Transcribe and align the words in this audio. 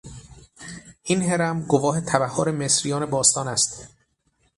این 1.03 1.21
هرم 1.21 1.61
گواه 1.63 2.01
تبحر 2.01 2.51
مصریان 2.51 3.05
باستان 3.05 3.47
است. 3.47 3.87